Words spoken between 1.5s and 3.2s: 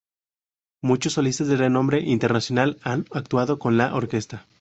renombre internacional han